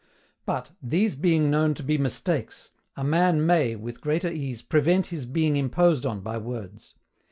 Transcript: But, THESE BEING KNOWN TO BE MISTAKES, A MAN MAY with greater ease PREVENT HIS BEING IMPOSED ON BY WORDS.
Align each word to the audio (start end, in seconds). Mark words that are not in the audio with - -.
But, 0.47 0.71
THESE 0.81 1.13
BEING 1.15 1.51
KNOWN 1.51 1.75
TO 1.75 1.83
BE 1.83 1.99
MISTAKES, 1.99 2.71
A 2.97 3.03
MAN 3.03 3.45
MAY 3.45 3.75
with 3.75 4.01
greater 4.01 4.31
ease 4.31 4.63
PREVENT 4.63 5.05
HIS 5.05 5.27
BEING 5.27 5.57
IMPOSED 5.57 6.07
ON 6.07 6.21
BY 6.21 6.39
WORDS. 6.39 6.95